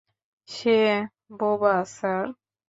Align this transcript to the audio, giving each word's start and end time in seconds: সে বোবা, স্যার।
সে 0.49 0.77
বোবা, 1.39 1.75
স্যার। 1.95 2.25